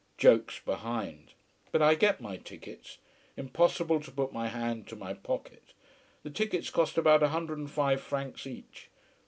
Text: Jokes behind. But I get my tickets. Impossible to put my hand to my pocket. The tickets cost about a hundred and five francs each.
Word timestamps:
Jokes 0.17 0.59
behind. 0.65 1.33
But 1.71 1.83
I 1.83 1.93
get 1.93 2.19
my 2.19 2.37
tickets. 2.37 2.97
Impossible 3.37 3.99
to 3.99 4.09
put 4.09 4.33
my 4.33 4.47
hand 4.47 4.87
to 4.87 4.95
my 4.95 5.13
pocket. 5.13 5.73
The 6.23 6.31
tickets 6.31 6.71
cost 6.71 6.97
about 6.97 7.21
a 7.21 7.27
hundred 7.27 7.59
and 7.59 7.69
five 7.69 8.01
francs 8.01 8.47
each. 8.47 8.89